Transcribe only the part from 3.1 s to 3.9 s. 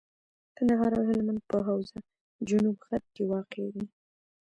کي واقع دي.